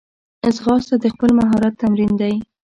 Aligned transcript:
ځغاسته 0.55 0.95
د 0.99 1.05
خپل 1.13 1.29
مهارت 1.39 1.73
تمرین 1.81 2.11
دی 2.21 2.35